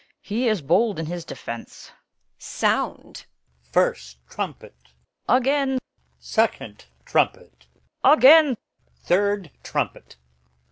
[0.23, 2.39] He is bold in his defence.' Edm.
[2.41, 3.25] Sound!
[3.61, 4.75] First trumpet.
[5.29, 5.37] Her.
[5.37, 5.77] Again!
[6.17, 7.67] Second trumpet.
[8.03, 8.13] Her.
[8.13, 8.57] Again!
[9.03, 10.15] Third trumpet.